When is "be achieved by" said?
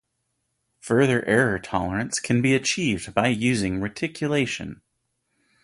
2.41-3.27